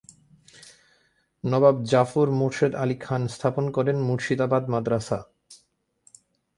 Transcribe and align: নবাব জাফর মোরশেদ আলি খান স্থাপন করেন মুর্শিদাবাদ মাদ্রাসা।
নবাব 1.43 1.77
জাফর 1.91 2.27
মোরশেদ 2.39 2.73
আলি 2.83 2.97
খান 3.05 3.21
স্থাপন 3.35 3.65
করেন 3.75 3.97
মুর্শিদাবাদ 4.07 4.63
মাদ্রাসা। 4.73 5.19